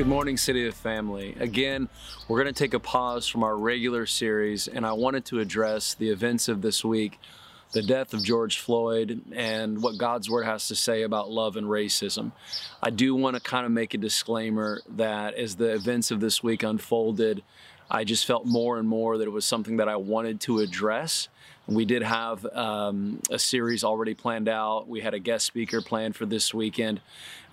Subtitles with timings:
[0.00, 1.36] Good morning, City of Family.
[1.38, 1.86] Again,
[2.26, 5.92] we're going to take a pause from our regular series, and I wanted to address
[5.92, 7.18] the events of this week
[7.72, 11.66] the death of George Floyd and what God's Word has to say about love and
[11.66, 12.32] racism.
[12.82, 16.42] I do want to kind of make a disclaimer that as the events of this
[16.42, 17.42] week unfolded,
[17.90, 21.28] I just felt more and more that it was something that I wanted to address.
[21.66, 24.88] We did have um, a series already planned out.
[24.88, 27.00] We had a guest speaker planned for this weekend.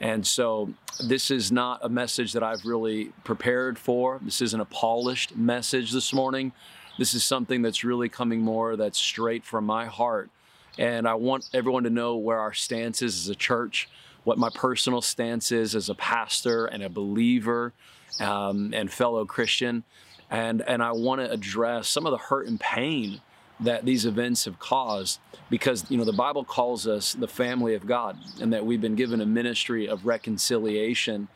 [0.01, 4.19] And so this is not a message that I've really prepared for.
[4.23, 6.51] This isn't a polished message this morning.
[6.97, 10.31] This is something that's really coming more that's straight from my heart.
[10.79, 13.87] And I want everyone to know where our stance is as a church,
[14.23, 17.73] what my personal stance is as a pastor and a believer
[18.19, 19.83] um, and fellow Christian.
[20.29, 23.21] And, and I want to address some of the hurt and pain
[23.59, 27.87] that these events have caused because you know the bible calls us the family of
[27.87, 31.27] god and that we've been given a ministry of reconciliation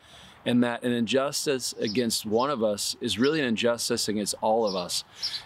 [0.44, 4.74] and that an injustice against one of us is really an injustice against all of
[4.74, 5.04] us.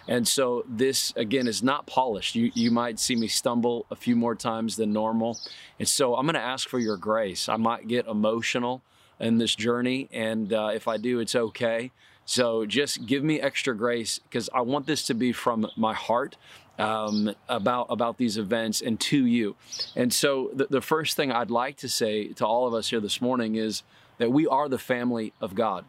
[0.09, 2.35] And so this again is not polished.
[2.35, 5.39] You you might see me stumble a few more times than normal.
[5.79, 7.49] And so I'm going to ask for your grace.
[7.49, 8.83] I might get emotional
[9.19, 11.91] in this journey and uh, if I do it's okay.
[12.29, 16.37] So just give me extra grace because I want this to be from my heart
[16.79, 19.57] um, about about these events and to you.
[19.95, 23.01] And so the, the first thing I'd like to say to all of us here
[23.01, 23.83] this morning is
[24.19, 25.85] that we are the family of God.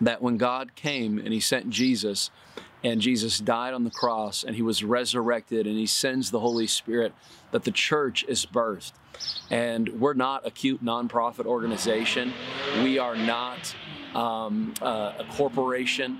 [0.00, 2.30] That when God came and He sent Jesus,
[2.82, 6.66] and Jesus died on the cross, and He was resurrected, and He sends the Holy
[6.66, 7.12] Spirit,
[7.50, 8.92] that the church is birthed.
[9.50, 12.32] And we're not a cute nonprofit organization.
[12.82, 13.74] We are not
[14.14, 16.18] um, uh, a corporation.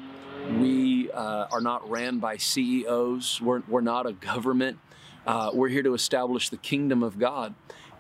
[0.59, 3.41] We uh, are not ran by CEOs.
[3.41, 4.79] We're, we're not a government.
[5.27, 7.55] Uh, we're here to establish the kingdom of God.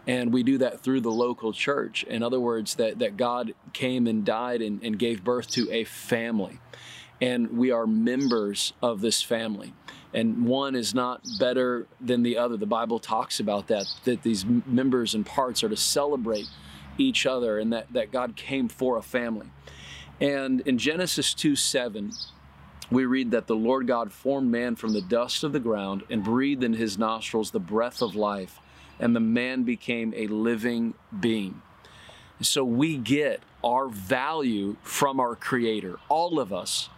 [0.07, 2.03] And we do that through the local church.
[2.05, 5.84] In other words, that, that God came and died and, and gave birth to a
[5.84, 6.59] family.
[7.20, 9.74] And we are members of this family.
[10.13, 12.57] And one is not better than the other.
[12.57, 16.48] The Bible talks about that, that these members and parts are to celebrate
[16.98, 19.47] each other and that, that God came for a family.
[20.20, 22.13] And in Genesis 2 7,
[22.90, 26.24] we read that the Lord God formed man from the dust of the ground and
[26.24, 28.58] breathed in his nostrils the breath of life
[28.98, 31.62] and the man became a living being.
[32.42, 35.98] So we get our value from our Creator.
[36.08, 36.89] All of us,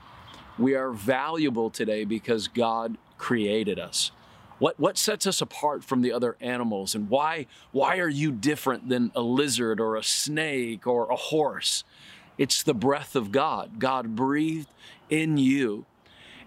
[0.58, 4.12] we are valuable today because God created us.
[4.58, 8.88] What, what sets us apart from the other animals and why, why are you different
[8.88, 11.82] than a lizard or a snake or a horse?
[12.38, 13.78] It's the breath of God.
[13.78, 14.69] God breathed
[15.10, 15.84] in you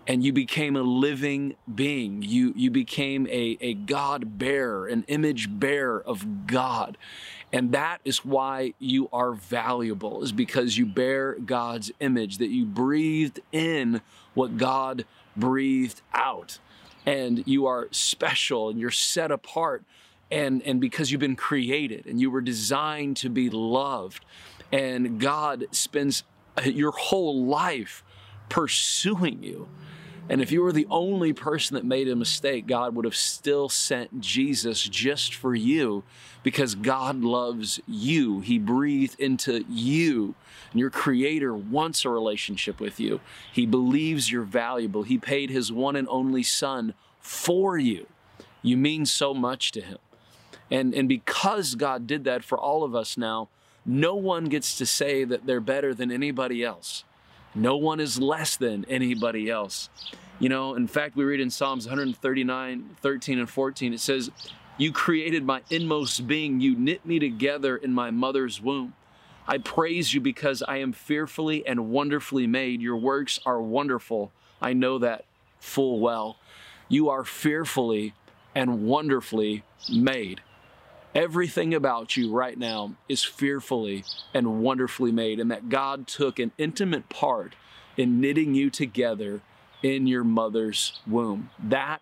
[0.08, 2.22] and you became a living being.
[2.22, 6.98] You, you became a, a God bearer, an image bearer of God.
[7.52, 12.66] And that is why you are valuable, is because you bear God's image, that you
[12.66, 14.02] breathed in
[14.34, 16.60] what God breathed out.
[17.06, 19.84] And you are special and you're set apart.
[20.32, 24.26] And, and because you've been created and you were designed to be loved.
[24.72, 26.24] And God spends
[26.58, 28.04] uh, your whole life
[28.50, 29.68] pursuing you
[30.28, 33.70] and if you were the only person that made a mistake, God would have still
[33.70, 36.04] sent Jesus just for you
[36.42, 38.40] because God loves you.
[38.40, 40.34] He breathed into you.
[40.72, 43.20] And your Creator wants a relationship with you.
[43.52, 45.04] He believes you're valuable.
[45.04, 48.08] He paid His one and only Son for you.
[48.64, 50.00] You mean so much to Him.
[50.72, 53.50] And, and because God did that for all of us now,
[53.86, 57.04] no one gets to say that they're better than anybody else.
[57.54, 59.90] No one is less than anybody else.
[60.40, 64.30] You know, in fact, we read in Psalms 139, 13, and 14, it says,
[64.78, 66.60] You created my inmost being.
[66.60, 68.94] You knit me together in my mother's womb.
[69.48, 72.82] I praise you because I am fearfully and wonderfully made.
[72.82, 74.32] Your works are wonderful.
[74.62, 75.26] I know that
[75.60, 76.38] full well.
[76.90, 78.14] You are fearfully
[78.54, 80.42] and wonderfully made.
[81.16, 84.04] Everything about you right now is fearfully
[84.34, 87.56] and wonderfully made, and that God took an intimate part
[87.96, 89.40] in knitting you together
[89.82, 91.52] in your mother's womb.
[91.58, 92.02] That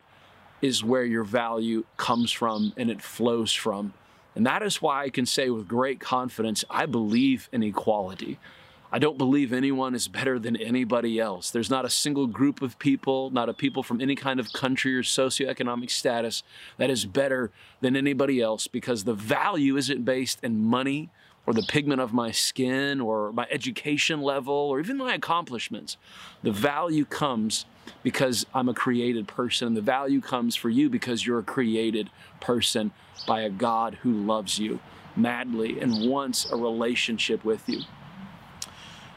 [0.63, 3.93] is where your value comes from and it flows from.
[4.33, 8.39] And that is why I can say with great confidence I believe in equality.
[8.93, 11.49] I don't believe anyone is better than anybody else.
[11.49, 14.95] There's not a single group of people, not a people from any kind of country
[14.95, 16.43] or socioeconomic status
[16.77, 17.49] that is better
[17.81, 21.09] than anybody else because the value isn't based in money
[21.47, 25.97] or the pigment of my skin or my education level or even my accomplishments.
[26.43, 27.65] The value comes
[28.03, 29.69] because I'm a created person.
[29.69, 32.91] And the value comes for you because you're a created person
[33.25, 34.79] by a God who loves you
[35.15, 37.81] madly and wants a relationship with you.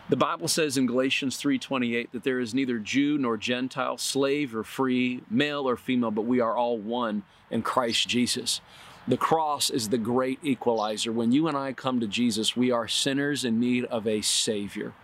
[0.09, 4.63] The Bible says in Galatians 3:28 that there is neither Jew nor Gentile, slave or
[4.63, 8.61] free, male or female, but we are all one in Christ Jesus.
[9.09, 11.11] The cross is the great equalizer.
[11.11, 14.95] When you and I come to Jesus, we are sinners in need of a Savior.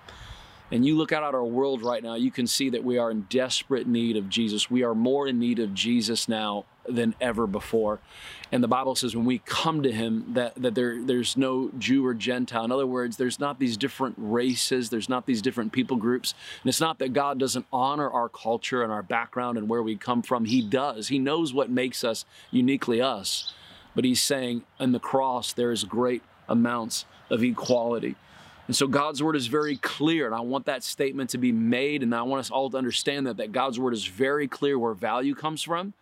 [0.72, 3.10] And you look out at our world right now, you can see that we are
[3.10, 4.70] in desperate need of Jesus.
[4.70, 8.00] We are more in need of Jesus now than ever before.
[8.50, 12.06] And the Bible says when we come to him that, that there, there's no Jew
[12.06, 12.64] or Gentile.
[12.64, 16.34] In other words, there's not these different races, there's not these different people groups.
[16.62, 19.94] And it's not that God doesn't honor our culture and our background and where we
[19.94, 20.46] come from.
[20.46, 21.08] He does.
[21.08, 23.52] He knows what makes us uniquely us.
[23.94, 28.16] But he's saying in the cross there is great amounts of equality.
[28.66, 32.02] And so God's word is very clear, and I want that statement to be made,
[32.02, 34.94] and I want us all to understand that that God's word is very clear where
[34.94, 35.94] value comes from.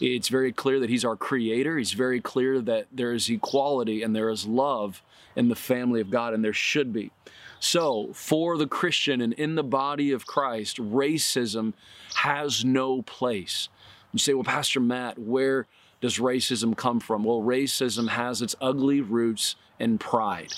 [0.00, 1.76] It's very clear that He's our creator.
[1.76, 5.02] He's very clear that there is equality and there is love
[5.34, 7.10] in the family of God, and there should be.
[7.58, 11.72] So, for the Christian and in the body of Christ, racism
[12.14, 13.68] has no place.
[14.12, 15.66] You say, well, Pastor Matt, where
[16.00, 17.24] does racism come from?
[17.24, 20.52] Well, racism has its ugly roots in pride.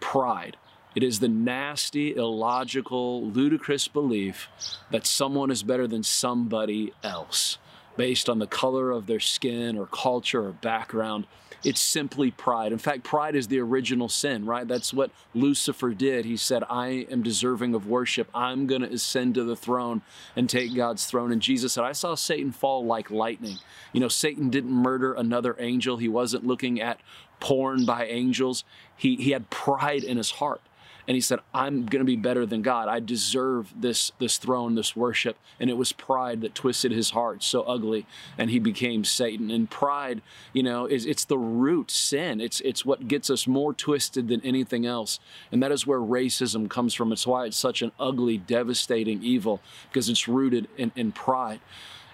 [0.00, 0.56] Pride.
[0.94, 4.48] It is the nasty, illogical, ludicrous belief
[4.90, 7.58] that someone is better than somebody else
[7.96, 11.26] based on the color of their skin or culture or background.
[11.64, 12.72] It's simply pride.
[12.72, 14.68] In fact, pride is the original sin, right?
[14.68, 16.26] That's what Lucifer did.
[16.26, 18.28] He said, I am deserving of worship.
[18.34, 20.02] I'm going to ascend to the throne
[20.36, 21.32] and take God's throne.
[21.32, 23.58] And Jesus said, I saw Satan fall like lightning.
[23.92, 27.00] You know, Satan didn't murder another angel, he wasn't looking at
[27.40, 28.64] porn by angels.
[28.96, 30.60] He, he had pride in his heart
[31.06, 32.88] and he said i'm going to be better than god.
[32.88, 35.36] I deserve this this throne this worship.
[35.60, 38.06] And it was pride that twisted his heart so ugly
[38.36, 39.50] and he became satan.
[39.50, 40.22] And pride
[40.52, 42.40] you know is it's the root sin.
[42.40, 45.20] It's it's what gets us more twisted than anything else.
[45.52, 47.12] And that is where racism comes from.
[47.12, 51.60] It's why it's such an ugly devastating evil because it's rooted in, in pride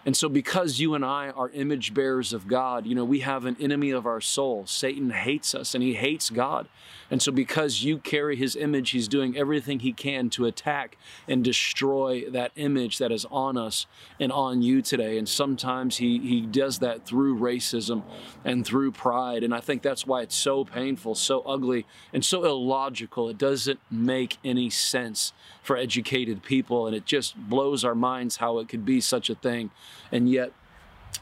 [0.06, 3.44] and so, because you and I are image bearers of God, you know, we have
[3.44, 4.64] an enemy of our soul.
[4.67, 6.69] Satan hates us and he hates God.
[7.11, 10.97] And so, because you carry his image, he's doing everything he can to attack
[11.29, 13.87] and destroy that image that is on us
[14.19, 15.19] and on you today.
[15.19, 18.03] And sometimes he, he does that through racism
[18.43, 19.43] and through pride.
[19.43, 23.29] And I think that's why it's so painful, so ugly, and so illogical.
[23.29, 26.86] It doesn't make any sense for educated people.
[26.86, 29.70] And it just blows our minds how it could be such a thing.
[30.10, 30.52] And yet,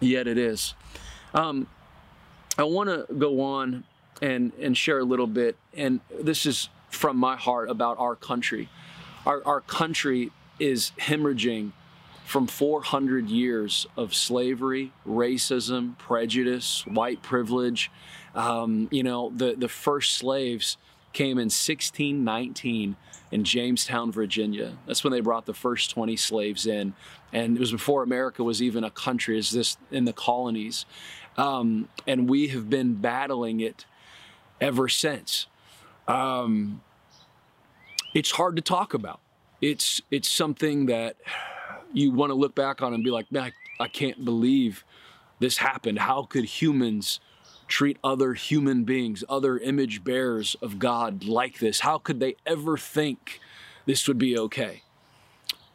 [0.00, 0.75] yet it is.
[1.35, 1.67] Um,
[2.56, 3.85] I want to go on
[4.20, 5.56] and, and share a little bit.
[5.75, 8.69] And this is from my heart about our country.
[9.26, 11.73] Our, our country is hemorrhaging
[12.25, 17.90] from 400 years of slavery, racism, prejudice, white privilege.
[18.35, 20.76] Um, you know, the, the first slaves
[21.13, 22.97] came in 1619
[23.31, 24.77] in Jamestown, Virginia.
[24.87, 26.95] That's when they brought the first 20 slaves in.
[27.33, 30.87] And it was before America was even a country, as this in the colonies.
[31.37, 33.87] Um, and we have been battling it
[34.61, 35.47] ever since.
[36.07, 36.83] Um,
[38.15, 39.21] it's hard to talk about.
[39.61, 41.17] It's it's something that
[41.93, 44.85] you want to look back on and be like, man, I, I can't believe
[45.39, 45.99] this happened.
[45.99, 47.21] How could humans
[47.69, 51.81] treat other human beings, other image bearers of God like this?
[51.81, 53.40] How could they ever think
[53.87, 54.83] this would be okay?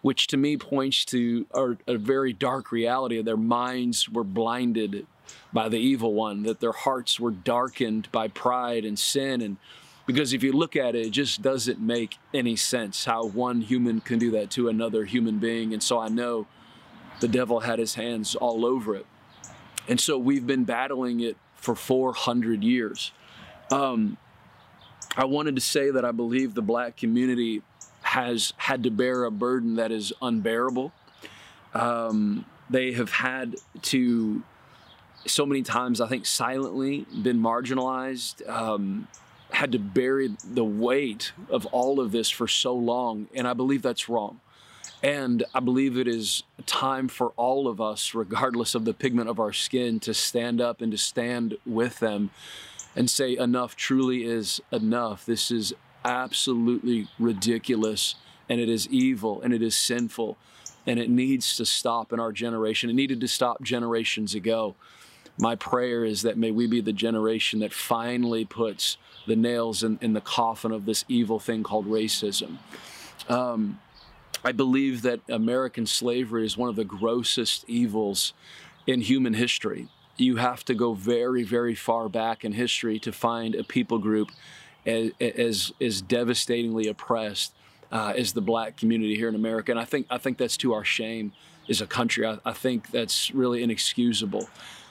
[0.02, 3.22] Which to me points to a, a very dark reality.
[3.22, 5.06] Their minds were blinded
[5.54, 9.42] by the evil one, that their hearts were darkened by pride and sin.
[9.42, 9.58] And
[10.06, 14.02] because if you look at it, it just doesn't make any sense how one human
[14.02, 15.72] can do that to another human being.
[15.72, 16.48] And so I know
[17.22, 19.06] the devil had his hands all over it.
[19.88, 23.14] And so we've been battling it for 400 years.
[23.72, 24.18] Um,
[25.16, 27.62] I wanted to say that I believe the black community
[28.02, 30.92] has had to bear a burden that is unbearable.
[31.74, 34.44] Um, they have had to,
[35.26, 39.08] so many times, I think, silently been marginalized, um,
[39.52, 43.30] had to bury the weight of all of this for so long.
[43.34, 44.42] And I believe that's wrong.
[45.04, 49.38] And I believe it is time for all of us, regardless of the pigment of
[49.38, 52.32] our skin, to stand up and to stand with them
[52.96, 55.26] and say, enough truly is enough.
[55.26, 55.74] This is
[56.06, 58.16] absolutely ridiculous
[58.48, 60.38] and it is evil and it is sinful
[60.86, 62.90] and it needs to stop in our generation.
[62.90, 64.76] It needed to stop generations ago.
[65.38, 69.98] My prayer is that may we be the generation that finally puts the nails in,
[70.02, 72.58] in the coffin of this evil thing called racism.
[73.28, 73.80] Um,
[74.44, 78.34] I believe that American slavery is one of the grossest evils
[78.86, 79.88] in human history.
[80.18, 84.32] You have to go very, very far back in history to find a people group
[84.86, 87.54] as, as, as devastatingly oppressed
[87.92, 89.72] uh, as the black community here in America.
[89.72, 91.32] And I think I think that's to our shame
[91.70, 92.26] as a country.
[92.26, 94.50] I, I think that's really inexcusable.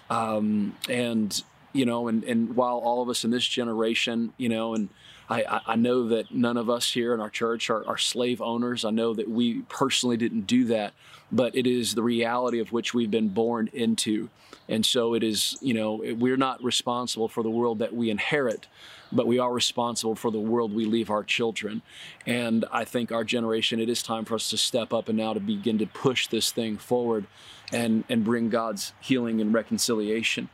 [0.09, 1.43] Um, and
[1.73, 4.89] you know, and and while all of us in this generation, you know, and
[5.33, 8.85] I, I know that none of us here in our church are, are, slave owners.
[8.85, 10.93] I know that we personally didn't do that,
[11.31, 14.29] but it is the reality of which we've been born into.
[14.69, 18.69] And so it is, you know, we're not responsible for the world that we inherit,
[19.11, 21.81] but we are responsible for the world we leave our children.
[22.27, 25.33] And I think our generation, it is time for us to step up and now
[25.33, 27.27] to begin to push this thing forward
[27.73, 30.51] and, and bring God's healing and reconciliation.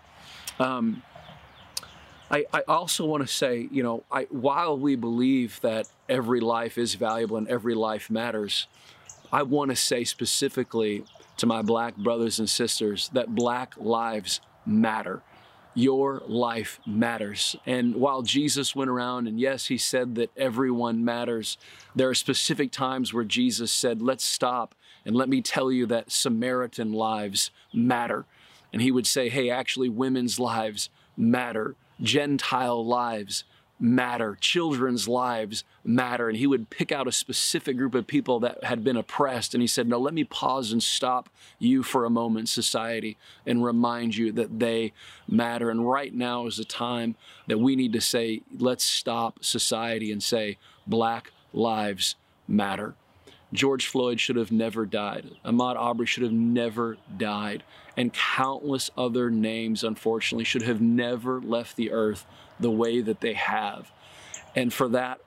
[0.61, 1.03] Um,
[2.31, 6.77] I, I, also want to say, you know, I, while we believe that every life
[6.77, 8.67] is valuable and every life matters,
[9.33, 11.05] I want to say specifically
[11.39, 15.23] to my black brothers and sisters that black lives matter
[15.79, 17.55] your life matters.
[17.65, 21.57] And while Jesus went around and yes, he said that everyone matters,
[21.95, 26.11] there are specific times where Jesus said, let's stop and let me tell you that
[26.11, 28.25] Samaritan lives matter.
[28.73, 33.45] And he would say, hey, actually, women's lives matter, Gentile lives
[33.81, 36.29] matter, children's lives matter.
[36.29, 39.55] And he would pick out a specific group of people that had been oppressed.
[39.55, 41.29] And he said, No, let me pause and stop
[41.59, 44.93] you for a moment, society, and remind you that they
[45.29, 45.71] matter.
[45.71, 50.23] And right now is the time that we need to say, Let's stop society and
[50.23, 52.95] say, Black lives matter.
[53.53, 55.31] George Floyd should have never died.
[55.45, 57.63] Ahmaud Arbery should have never died.
[57.97, 62.27] And countless other names, unfortunately, should have never left the earth
[62.61, 63.91] the way that they have.
[64.55, 65.21] And for that,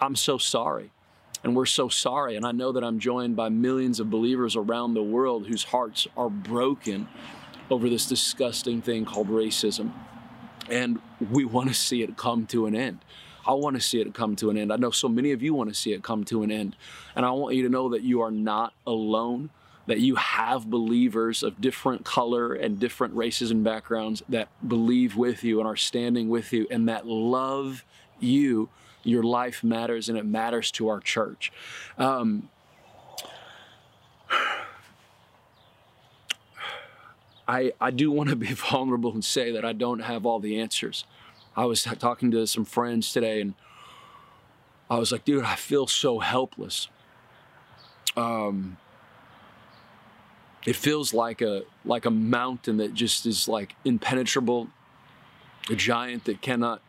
[0.00, 0.90] I'm so sorry.
[1.44, 2.34] And we're so sorry.
[2.34, 6.08] And I know that I'm joined by millions of believers around the world whose hearts
[6.16, 7.08] are broken
[7.70, 9.92] over this disgusting thing called racism.
[10.68, 13.00] And we want to see it come to an end.
[13.46, 14.72] I want to see it come to an end.
[14.72, 16.74] I know so many of you want to see it come to an end.
[17.14, 19.50] And I want you to know that you are not alone,
[19.86, 25.44] that you have believers of different color and different races and backgrounds that believe with
[25.44, 27.84] you and are standing with you and that love
[28.18, 28.68] you.
[29.04, 31.52] Your life matters and it matters to our church.
[31.96, 32.48] Um,
[37.48, 40.58] I, I do want to be vulnerable and say that I don't have all the
[40.58, 41.04] answers.
[41.56, 43.54] I was talking to some friends today and
[44.90, 46.88] I was like, dude, I feel so helpless.
[48.16, 48.76] Um,
[50.66, 54.68] it feels like a like a mountain that just is like impenetrable,
[55.70, 56.82] a giant that cannot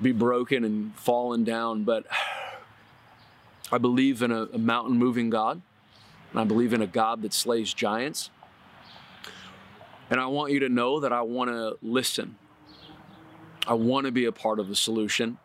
[0.00, 1.84] be broken and fallen down.
[1.84, 2.06] But
[3.72, 5.62] I believe in a, a mountain moving God,
[6.32, 8.30] and I believe in a God that slays giants.
[10.10, 12.36] And I want you to know that I want to listen.
[13.68, 15.36] I want to be a part of the solution.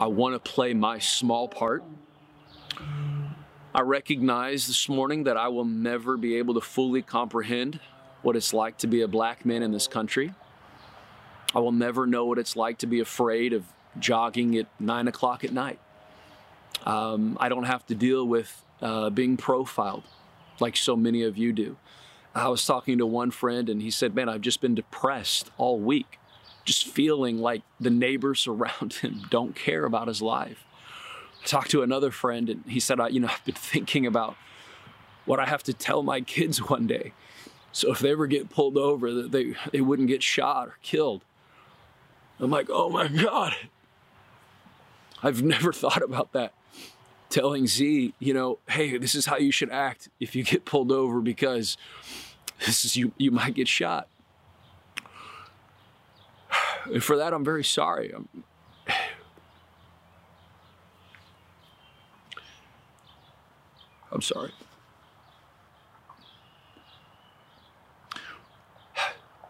[0.00, 1.84] I want to play my small part.
[3.74, 7.78] I recognize this morning that I will never be able to fully comprehend
[8.22, 10.32] what it's like to be a black man in this country.
[11.54, 13.66] I will never know what it's like to be afraid of
[13.98, 15.78] jogging at nine o'clock at night.
[16.86, 20.04] Um, I don't have to deal with uh, being profiled
[20.58, 21.76] like so many of you do.
[22.34, 25.78] I was talking to one friend and he said, Man, I've just been depressed all
[25.78, 26.17] week
[26.68, 30.64] just feeling like the neighbors around him don't care about his life.
[31.42, 34.36] I talked to another friend and he said, You know, I've been thinking about
[35.24, 37.12] what I have to tell my kids one day.
[37.72, 41.22] So if they ever get pulled over, that they, they wouldn't get shot or killed.
[42.40, 43.54] I'm like, oh my God.
[45.22, 46.52] I've never thought about that.
[47.28, 50.90] Telling Z, you know, hey, this is how you should act if you get pulled
[50.90, 51.76] over because
[52.64, 54.08] this is you you might get shot.
[56.92, 58.12] And for that, I'm very sorry.
[58.14, 58.28] I'm,
[64.10, 64.52] I'm sorry.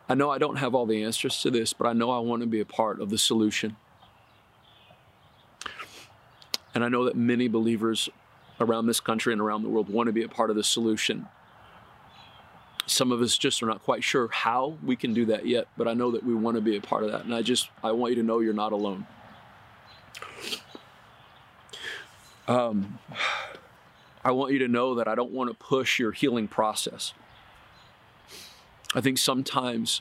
[0.09, 2.41] I know I don't have all the answers to this, but I know I want
[2.41, 3.77] to be a part of the solution.
[6.75, 8.09] And I know that many believers
[8.61, 11.27] around this country and around the world want to be a part of the solution.
[12.91, 15.87] Some of us just are not quite sure how we can do that yet, but
[15.87, 17.25] I know that we want to be a part of that.
[17.25, 19.07] And I just, I want you to know you're not alone.
[22.47, 22.99] Um,
[24.25, 27.13] I want you to know that I don't want to push your healing process.
[28.95, 30.01] I think sometimes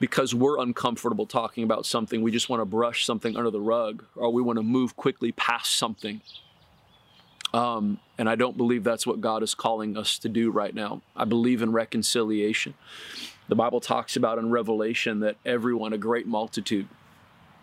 [0.00, 4.04] because we're uncomfortable talking about something, we just want to brush something under the rug
[4.16, 6.20] or we want to move quickly past something
[7.54, 11.02] um, and I don't believe that's what God is calling us to do right now.
[11.14, 12.74] I believe in reconciliation.
[13.48, 16.88] The Bible talks about in Revelation that everyone, a great multitude,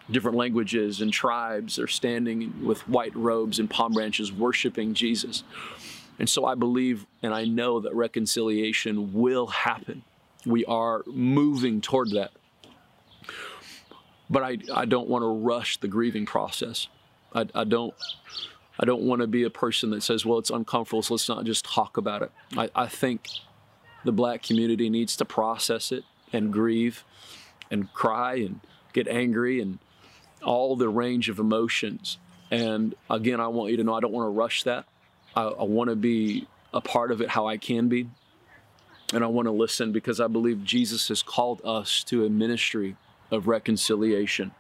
[0.10, 5.44] different languages and tribes are standing with white robes and palm branches worshiping Jesus.
[6.20, 10.04] And so I believe and I know that reconciliation will happen.
[10.46, 12.32] We are moving toward that.
[14.30, 16.88] But I, I don't want to rush the grieving process.
[17.34, 17.94] I, I don't
[18.80, 21.46] I don't want to be a person that says, well, it's uncomfortable, so let's not
[21.46, 22.32] just talk about it.
[22.58, 23.28] I, I think
[24.04, 27.04] the black community needs to process it and grieve
[27.70, 28.60] and cry and
[28.94, 29.80] get angry and
[30.44, 32.18] all the range of emotions.
[32.50, 34.86] And again, I want you to know I don't want to rush that.
[35.36, 38.10] I, I want to be a part of it how I can be.
[39.14, 42.96] And I want to listen because I believe Jesus has called us to a ministry
[43.30, 44.52] of reconciliation.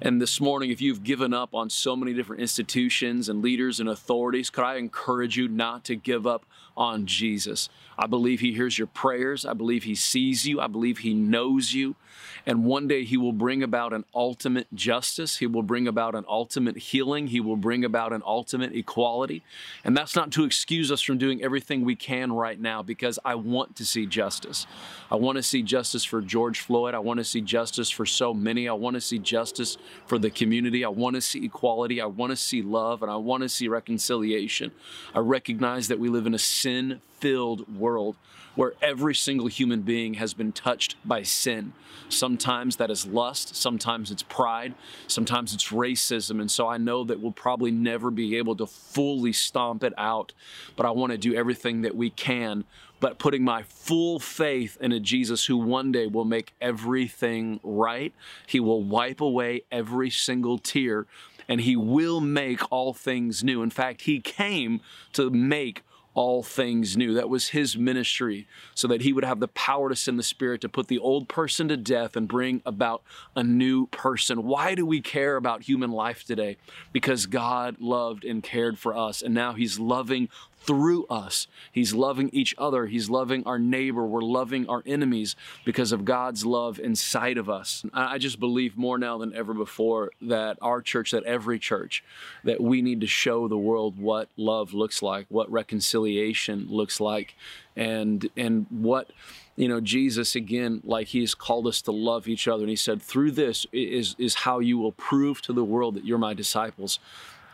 [0.00, 3.88] And this morning, if you've given up on so many different institutions and leaders and
[3.88, 6.44] authorities, could I encourage you not to give up
[6.76, 7.70] on Jesus?
[7.98, 9.46] I believe He hears your prayers.
[9.46, 10.60] I believe He sees you.
[10.60, 11.96] I believe He knows you.
[12.44, 15.38] And one day He will bring about an ultimate justice.
[15.38, 17.28] He will bring about an ultimate healing.
[17.28, 19.42] He will bring about an ultimate equality.
[19.84, 23.34] And that's not to excuse us from doing everything we can right now because I
[23.34, 24.66] want to see justice.
[25.10, 26.94] I want to see justice for George Floyd.
[26.94, 28.68] I want to see justice for so many.
[28.68, 30.84] I want to see justice for the community.
[30.84, 32.00] I want to see equality.
[32.00, 34.72] I want to see love and I want to see reconciliation.
[35.14, 38.16] I recognize that we live in a sin filled world
[38.56, 41.72] where every single human being has been touched by sin.
[42.08, 44.74] Sometimes that is lust, sometimes it's pride,
[45.06, 46.40] sometimes it's racism.
[46.40, 50.32] And so I know that we'll probably never be able to fully stomp it out,
[50.74, 52.64] but I want to do everything that we can.
[52.98, 58.14] But putting my full faith in a Jesus who one day will make everything right.
[58.46, 61.06] He will wipe away every single tear
[61.48, 63.62] and he will make all things new.
[63.62, 64.80] In fact, he came
[65.12, 65.82] to make
[66.16, 67.12] all things new.
[67.12, 70.62] That was his ministry, so that he would have the power to send the Spirit
[70.62, 73.02] to put the old person to death and bring about
[73.36, 74.42] a new person.
[74.42, 76.56] Why do we care about human life today?
[76.90, 80.30] Because God loved and cared for us, and now he's loving
[80.66, 81.46] through us.
[81.70, 82.86] He's loving each other.
[82.86, 84.04] He's loving our neighbor.
[84.04, 87.84] We're loving our enemies because of God's love inside of us.
[87.94, 92.02] I just believe more now than ever before that our church, that every church,
[92.44, 97.36] that we need to show the world what love looks like, what reconciliation looks like,
[97.76, 99.10] and and what
[99.54, 103.00] you know jesus again like he's called us to love each other and he said
[103.00, 106.98] through this is is how you will prove to the world that you're my disciples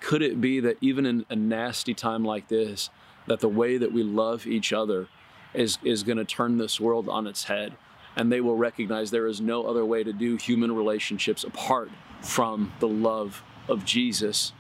[0.01, 2.89] could it be that even in a nasty time like this
[3.27, 5.09] that the way that we love each other
[5.55, 7.75] is, is going to turn this world on its head.
[8.17, 12.73] And they will recognize there is no other way to do human relationships apart from
[12.79, 14.53] the love of Jesus.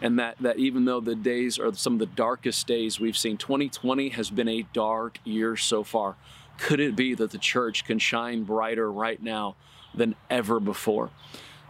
[0.00, 3.36] And that, that even though the days are some of the darkest days we've seen,
[3.36, 6.16] 2020 has been a dark year so far.
[6.58, 9.56] Could it be that the church can shine brighter right now
[9.94, 11.10] than ever before?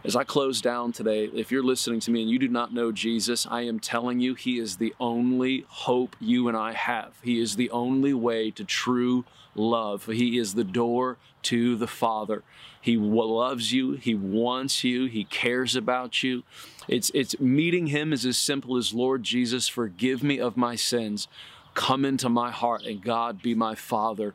[0.01, 2.93] As I close down today, if you're listening to me and you do not know
[2.93, 7.15] Jesus, I am telling you, He is the only hope you and I have.
[7.21, 10.05] He is the only way to true love.
[10.05, 12.43] He is the door to the Father.
[12.79, 13.91] He loves you.
[13.91, 15.07] He wants you.
[15.07, 16.43] He cares about you.
[16.87, 21.27] It's, it's meeting Him is as simple as Lord Jesus, forgive me of my sins
[21.75, 24.33] come into my heart and God be my Father.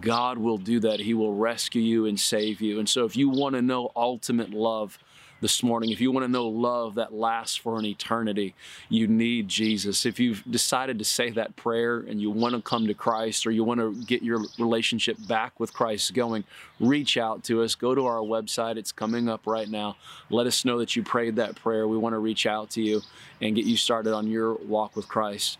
[0.00, 1.00] God will do that.
[1.00, 2.78] He will rescue you and save you.
[2.78, 4.98] And so, if you want to know ultimate love,
[5.40, 5.90] this morning.
[5.90, 8.54] If you want to know love that lasts for an eternity,
[8.88, 10.06] you need Jesus.
[10.06, 13.50] If you've decided to say that prayer and you want to come to Christ or
[13.50, 16.44] you want to get your relationship back with Christ going,
[16.80, 17.74] reach out to us.
[17.74, 18.76] Go to our website.
[18.76, 19.96] It's coming up right now.
[20.30, 21.86] Let us know that you prayed that prayer.
[21.86, 23.02] We want to reach out to you
[23.40, 25.58] and get you started on your walk with Christ.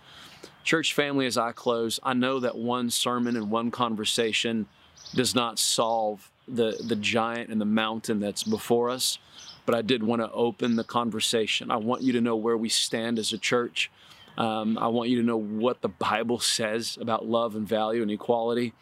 [0.64, 4.66] Church family, as I close, I know that one sermon and one conversation
[5.14, 9.18] does not solve the, the giant and the mountain that's before us
[9.66, 11.70] but I did want to open the conversation.
[11.70, 13.90] I want you to know where we stand as a church.
[14.38, 18.11] Um, I want you to know what the Bible says about love and value and
[18.11, 18.72] equality.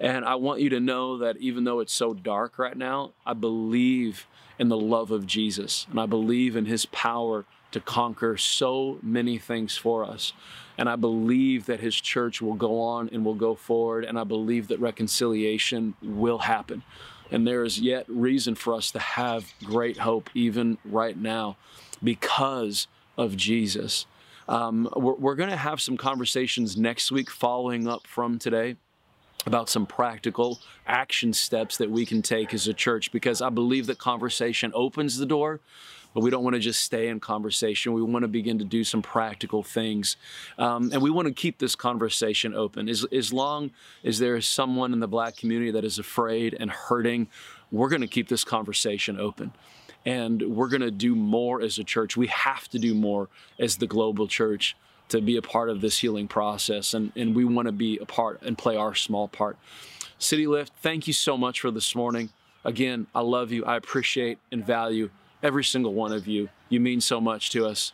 [0.00, 3.34] And I want you to know that even though it's so dark right now, I
[3.34, 4.26] believe
[4.58, 9.38] in the love of Jesus and I believe in his power to conquer so many
[9.38, 10.32] things for us.
[10.76, 14.04] And I believe that his church will go on and will go forward.
[14.04, 16.82] And I believe that reconciliation will happen.
[17.30, 21.56] And there is yet reason for us to have great hope even right now
[22.02, 22.86] because
[23.16, 24.06] of Jesus.
[24.48, 28.76] Um, we're, we're going to have some conversations next week following up from today
[29.46, 33.86] about some practical action steps that we can take as a church because I believe
[33.86, 35.60] that conversation opens the door
[36.18, 37.92] but we don't want to just stay in conversation.
[37.92, 40.16] We want to begin to do some practical things.
[40.58, 42.88] Um, and we want to keep this conversation open.
[42.88, 43.70] As, as long
[44.02, 47.28] as there is someone in the black community that is afraid and hurting,
[47.70, 49.52] we're going to keep this conversation open
[50.04, 52.16] and we're going to do more as a church.
[52.16, 53.28] We have to do more
[53.60, 54.76] as the global church
[55.10, 58.06] to be a part of this healing process, and, and we want to be a
[58.06, 59.56] part and play our small part.
[60.18, 62.30] City Lift, thank you so much for this morning.
[62.64, 63.64] Again, I love you.
[63.64, 65.10] I appreciate and value
[65.42, 66.48] every single one of you.
[66.68, 67.92] You mean so much to us.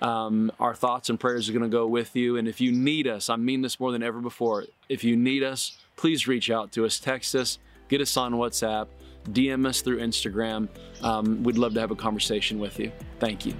[0.00, 2.36] Um, our thoughts and prayers are going to go with you.
[2.36, 4.64] And if you need us, I mean this more than ever before.
[4.88, 8.86] If you need us, please reach out to us, text us, get us on WhatsApp,
[9.30, 10.68] DM us through Instagram.
[11.02, 12.92] Um, we'd love to have a conversation with you.
[13.18, 13.54] Thank you.